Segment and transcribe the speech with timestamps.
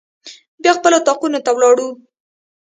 [0.61, 1.89] بیا خپلو اطاقونو ته ولاړو.